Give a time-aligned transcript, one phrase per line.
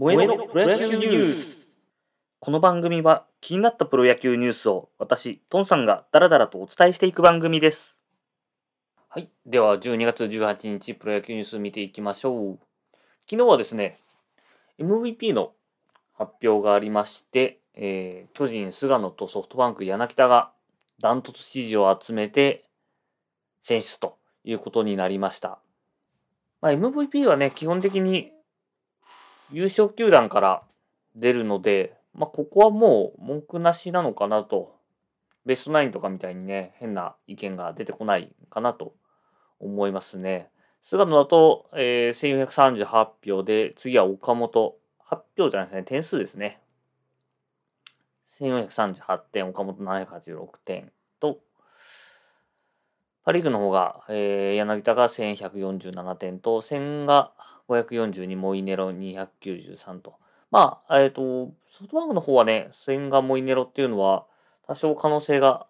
[0.00, 1.58] 萌えのプロ野球ニュース
[2.38, 7.98] この番組は気になったプロ野球ニュースを私、トンさんがダラダラとお伝えしていく番組です。
[9.08, 9.28] はい。
[9.44, 12.58] では、12月18日、プロ野球ニュース見ていきましょう。
[13.28, 13.98] 昨日はですね、
[14.78, 15.50] MVP の
[16.12, 20.52] 発表がありまして、えー巨人、菅野とソフトバンク、柳田が
[21.00, 22.62] ダントツ支持を集めて
[23.64, 25.58] 選出ということになりました。
[26.60, 28.30] まあ、MVP はね、基本的に
[29.50, 30.62] 優勝球団から
[31.14, 34.76] 出るので、まあ、ここはもう文句なしなのかなと、
[35.46, 38.94] ベストナインとかみたいにね、変な意見が出てこないかなと
[39.60, 40.50] 思いますね。
[40.82, 44.76] 菅野だと、えー、1438票で、次は岡本。
[45.08, 46.60] 発表じゃないですね、点数ですね。
[48.40, 51.40] 1438点、岡本786点と、
[53.24, 57.32] パ・リーグの方が、えー柳田が1147点と、千が
[57.68, 60.16] 542、モイネロ293と。
[60.50, 64.24] まあ、えっ、と、ソフトバンクの方はね、千賀モイネロっていうのは、
[64.66, 65.66] 多少可能性が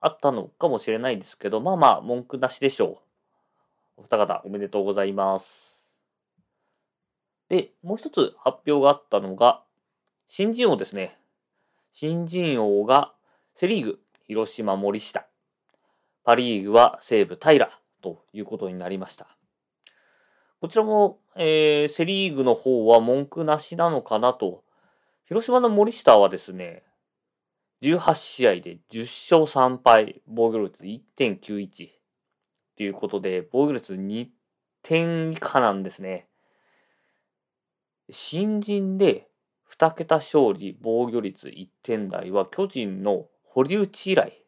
[0.00, 3.02] あったのかもしれないですけど、まあまあ、文句なしでしょ
[3.98, 4.00] う。
[4.00, 5.82] お二方、おめでとうございます。
[7.48, 9.62] で、もう一つ発表があったのが、
[10.28, 11.18] 新人王ですね。
[11.92, 13.12] 新人王が、
[13.56, 15.26] セ・リーグ、広島、森下。
[16.24, 17.70] パ・リーグは西武、平
[18.02, 19.39] ということになりました。
[20.60, 24.62] こちらも、えーセ・リーグの方は文句なしなのかなと。
[25.24, 26.82] 広島の森下はですね、
[27.82, 31.88] 18試合で10勝3敗、防御率1.91
[32.76, 34.28] ということで、防御率2
[34.82, 36.28] 点以下なんですね。
[38.10, 39.28] 新人で
[39.72, 44.44] 2桁勝利、防御率1点台は巨人の堀内以来。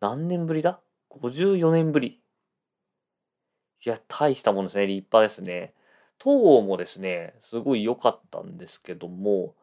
[0.00, 2.23] 何年ぶりだ ?54 年ぶり。
[3.84, 4.86] いや、大したものですね。
[4.86, 5.74] 立派ですね。
[6.18, 9.54] 東郷もですね、すごい良かったんですけども、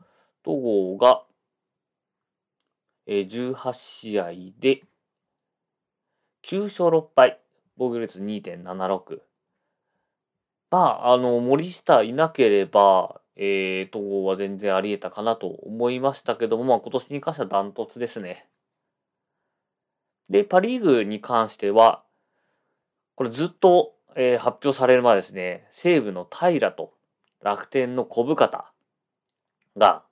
[0.44, 1.24] 東郷が、
[3.08, 4.84] えー18試合で
[6.44, 7.40] 9勝6敗、
[7.78, 9.22] 防御率2.76。
[10.70, 18.48] まあ、あの、森下いなければ、えー、東郷は全然あり得たかなと思いましたけども、まあ、今年に関してはダントツですね。
[20.30, 22.04] で、パ・リーグに関しては、
[23.16, 26.94] これずっと、えー発表されるまでですね、西武の平と
[27.42, 28.72] 楽天の小深田
[29.78, 30.04] が、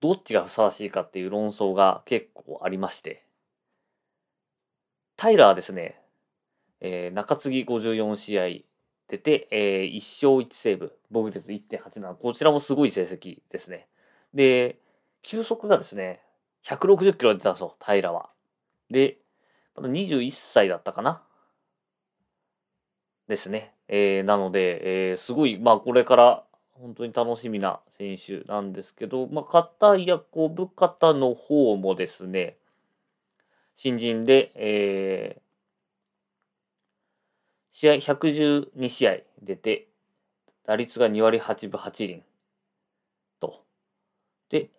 [0.00, 3.24] どっちがふさわしいかっていう論争が結構ありまして、
[5.20, 6.00] 平はですね、
[6.80, 8.44] えー中継ぎ54試合
[9.08, 13.88] 出て、えー1勝1セーブ、防御率1.87、こちらもすごい成績ですね。
[14.34, 14.78] で、
[15.22, 16.22] 球速がですね、
[16.64, 18.30] 160キロ出たんですよ、平は。
[18.90, 19.18] で、
[19.74, 21.22] まだ21歳だったかな
[23.28, 23.74] ですね。
[23.88, 32.56] えーなので、えーすごい、まあ、これから本当に楽しみな選手なんですけど、まあ、片や小深田の方もですね、
[33.76, 35.48] 新人で、えー
[37.72, 39.86] 試合112試合出て、
[40.66, 42.24] 打率が2割8分8厘
[43.38, 43.62] と。
[44.50, 44.70] で、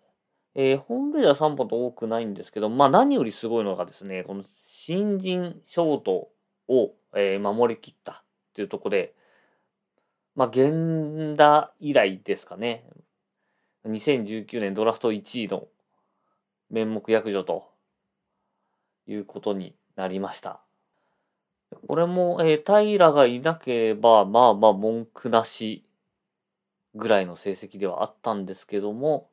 [0.54, 6.28] えー本塁打3本と多くないんですけど、まあ何よりすごいのがですね、この新人ショート
[6.68, 8.22] を、えー守りきった
[8.60, 9.14] ていうとこで、
[10.36, 12.84] まあ源田以来ですかね。
[13.86, 15.66] 2019年ドラフト1位の
[16.68, 17.70] 面目躍如と
[19.06, 20.60] いうことになりました。
[21.86, 25.86] これも、えー平がいなければ、まあまあ文句なし
[26.94, 29.30] ぐらいの成績ではあったんですけども、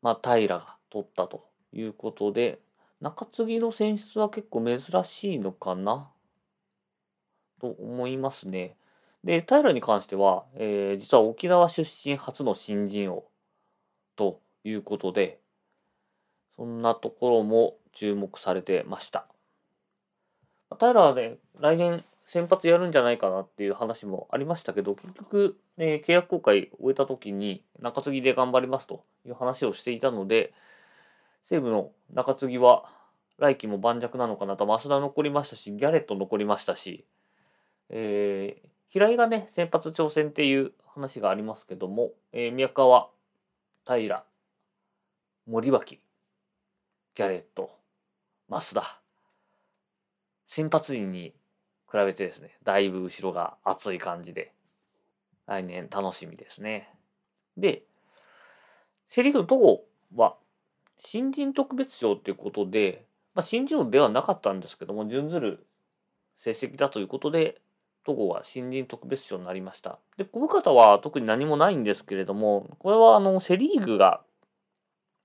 [0.00, 2.60] まあ平が取ったということで、
[3.00, 6.13] 中継ぎの選出は結構珍しいのかな
[7.60, 8.76] と思いますね。
[9.24, 13.24] で、平に関しては、えー実は沖縄出身初の新人王
[14.16, 15.40] ということで、
[16.56, 19.26] そんなところも注目されてました。
[20.78, 30.52] 平はね、来年先発やるんじゃないかなっていう話もありましたけど、結局、えー契約更改終えた時に中継ぎで頑張りますという話をしていたので、
[31.46, 32.84] 西武の中継ぎは
[33.38, 37.04] 来季も盤石なのかなと、増田残りましたし、ギャレット残りましたし、
[37.90, 43.10] えー平井がね、先発挑戦っていう話がありますけども、えー宮川、
[43.84, 44.24] 平、
[45.48, 46.00] 森脇、
[47.16, 47.76] ギャレット、
[48.48, 49.00] 増田、
[50.46, 51.34] 先発陣に
[51.90, 54.52] 比べてですね、だいぶ後ろが熱い感じで、
[55.46, 56.88] 来年楽しみですね。
[57.56, 57.82] で、
[59.08, 59.82] セ・リーグの東
[60.14, 60.36] は、
[61.00, 63.04] 新人特別賞ということで、
[63.34, 65.66] まあ、新人王ではなかったんですけども、準ずる
[66.38, 67.60] 成績だということで、
[68.04, 69.98] 戸郷は新人特別賞になりました。
[70.16, 74.20] で、小深田は特に何もないんですけれども、これはあのセ・リーグが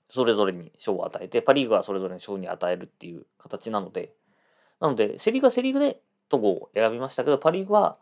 [0.09, 4.13] それぞれに賞を与えて、パ・リーグはそれぞれに賞に与えるっていう形なので、
[4.79, 5.99] なので、セ・リーグはセ・リーグで
[6.29, 7.97] 戸郷を選びましたけど、パ・リーグは、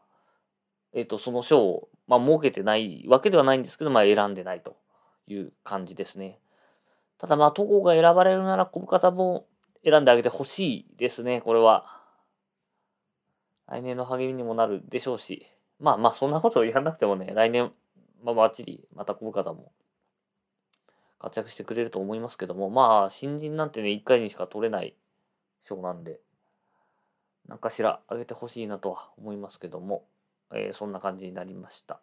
[0.93, 4.77] えっ、と、その賞を、まあ、設けてないわけではないんですけど、まあ、選んでないと
[5.27, 6.39] いう感じですね。
[7.17, 9.47] ただ、まあ、戸郷が選ばれるなら、小深田も
[9.83, 11.96] 選んであげてほしいですね、これは。
[13.67, 15.47] 来年の励みにもなるでしょうし、
[15.79, 17.71] まあまあ、そんなことを言わなくてもね、来年、
[18.23, 19.71] まあ、ばっちり、また小深田も
[21.19, 24.95] 活躍してくれると思いますけども、まあ、新人なんてね、1回にしか取れない
[25.63, 26.19] 賞なんで、
[27.47, 30.05] なんかしらあげてほしいなとは思いますけども、
[30.53, 31.99] えーそんな感じになりました。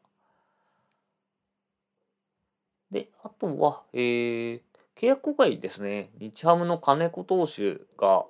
[2.91, 4.61] で、あとは、えー
[4.97, 6.11] 契約更改ですね。
[6.19, 8.27] 日ハムの金子投手が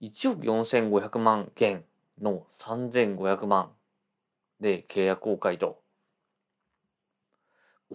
[0.00, 1.84] 1億4500万件
[2.20, 3.70] の3500万
[4.60, 5.80] で契約更改と。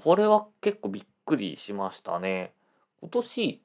[0.02, 2.54] これは結構びっくりしましたね。
[3.02, 3.62] 今年、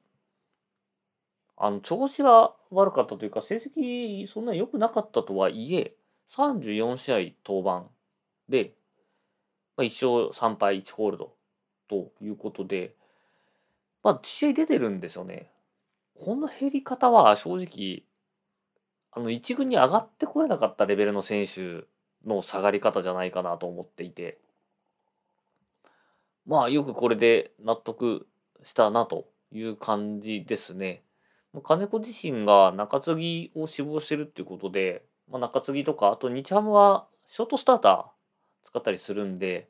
[1.57, 5.95] あの、調子が悪かったというか、成績そんなに良くなかったとはいえ、
[6.31, 7.89] 34試合登板
[8.49, 8.73] で、
[9.75, 11.33] まあ、1勝3敗1ホールド
[11.89, 12.95] ということで、
[14.03, 15.51] まあ、試合出てるんですよね。
[16.15, 18.03] この減り方は正直、
[19.11, 21.85] あの、一軍に上がってこれなかったレベルの選手
[22.25, 24.37] の下がり方じゃないかなと思っていて、
[26.45, 28.27] まあ、よくこれで納得
[28.63, 31.03] したなという感じですね。
[31.63, 39.67] 金子自身が中継ぎを志望してるっていうことで、まあ、中継ぎとか、あと日ハムはショートスターター使ったりするんで、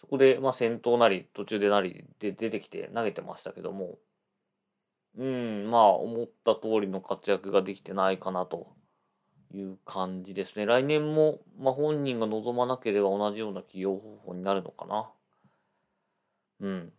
[0.00, 3.98] そこでまあ先頭なり途中でなりで出てきて投げてましたけども、
[5.16, 8.68] うん、まあ思った通りの活躍ができてないかなと
[9.54, 10.66] いう感じですね。
[10.66, 15.10] 来年も、まあ、本人が望まなければ同じような起用方法になるのかな。
[16.60, 16.92] うん。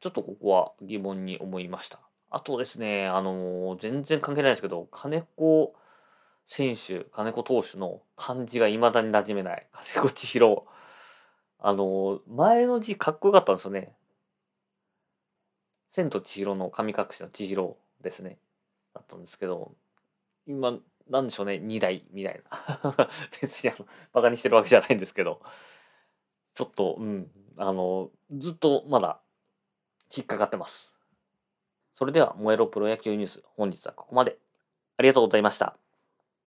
[0.00, 2.00] ちょっとここは疑問に思いました。
[2.30, 5.74] あとですね、あのー全然関係ないですけど、金子
[6.46, 9.66] 選手、金子投手の漢字が未だに馴染めない。
[9.72, 10.66] 金子千尋。
[11.58, 13.94] あのー前の字かっこよかったんですよね。
[16.00, 18.38] 千と千尋の神隠しの千尋ですね。
[18.94, 19.74] だったんですけど、
[20.46, 23.08] 今、なんでしょうね、2代みたいな。
[23.42, 25.42] 別にあの、バカにしてるわけじゃないんですけど、
[26.54, 29.20] ちょっと、うん、あの、ずっとまだ
[30.14, 30.94] 引っかかってます。
[31.96, 34.38] それでは、燃えろプロ野球ニュース、本日はここまで。
[34.96, 35.79] ありがとうございました。